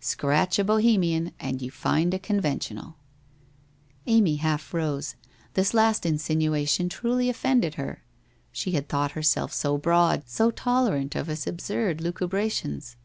[0.00, 2.96] Scratch a Bohemian and you find a conventional!'
[4.16, 5.16] Amy half rose.
[5.52, 8.02] This last insinuation truly offended her.
[8.52, 12.96] She had thought herself so broad, so tolerant of his absurd lucubrations.